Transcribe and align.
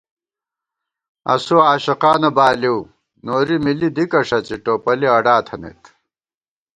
اسُوعاشقانہ 1.33 2.29
بالِؤ 2.37 2.77
نوری 3.25 3.57
مِلی 3.63 3.89
دِکہ 3.95 4.19
ݭڅی 4.27 4.55
ٹوپَلی 4.63 5.07
اڈا 5.15 5.35
تھنَئیت 5.47 5.81